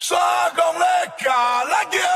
Szagą 0.00 0.78
lekka, 0.78 1.64
legie! 1.64 2.07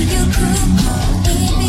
you 0.00 0.06
could 0.06 0.32
call 0.32 1.26
it 1.26 1.59